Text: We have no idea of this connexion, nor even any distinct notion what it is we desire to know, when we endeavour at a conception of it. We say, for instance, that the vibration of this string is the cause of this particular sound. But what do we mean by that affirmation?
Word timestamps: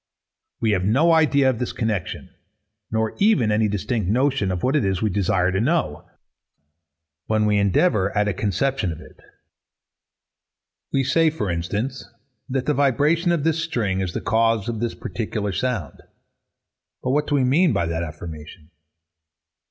We 0.61 0.71
have 0.71 0.83
no 0.83 1.11
idea 1.11 1.47
of 1.51 1.59
this 1.59 1.73
connexion, 1.73 2.31
nor 2.89 3.13
even 3.19 3.51
any 3.51 3.67
distinct 3.67 4.09
notion 4.09 4.49
what 4.49 4.75
it 4.75 4.83
is 4.83 4.99
we 4.99 5.11
desire 5.11 5.51
to 5.51 5.61
know, 5.61 6.09
when 7.27 7.45
we 7.45 7.59
endeavour 7.59 8.09
at 8.17 8.27
a 8.27 8.33
conception 8.33 8.91
of 8.91 8.99
it. 8.99 9.19
We 10.91 11.03
say, 11.03 11.29
for 11.29 11.51
instance, 11.51 12.03
that 12.49 12.65
the 12.65 12.73
vibration 12.73 13.31
of 13.31 13.43
this 13.43 13.63
string 13.63 13.99
is 14.01 14.13
the 14.13 14.21
cause 14.21 14.67
of 14.67 14.79
this 14.79 14.95
particular 14.95 15.51
sound. 15.51 16.01
But 17.03 17.11
what 17.11 17.27
do 17.27 17.35
we 17.35 17.43
mean 17.43 17.71
by 17.71 17.85
that 17.85 18.01
affirmation? 18.01 18.71